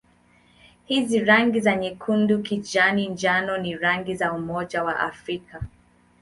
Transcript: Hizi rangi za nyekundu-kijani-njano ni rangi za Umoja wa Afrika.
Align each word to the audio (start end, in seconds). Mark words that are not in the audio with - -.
Hizi 0.85 1.19
rangi 1.19 1.59
za 1.59 1.75
nyekundu-kijani-njano 1.75 3.57
ni 3.57 3.77
rangi 3.77 4.15
za 4.15 4.33
Umoja 4.33 4.83
wa 4.83 4.99
Afrika. 4.99 5.61